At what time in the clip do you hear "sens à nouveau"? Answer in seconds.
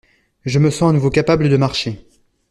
0.71-1.11